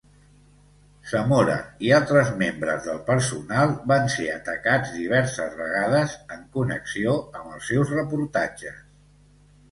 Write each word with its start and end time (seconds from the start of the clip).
Zamora 1.09 1.55
i 1.89 1.91
altres 1.97 2.29
membres 2.37 2.87
del 2.87 3.01
personal 3.09 3.73
van 3.91 4.09
ser 4.13 4.25
atacats 4.35 4.93
diverses 4.95 5.53
vegades 5.59 6.15
en 6.37 6.41
connexió 6.57 7.13
amb 7.41 7.53
els 7.57 7.69
seus 7.73 7.93
reportatges. 7.97 8.81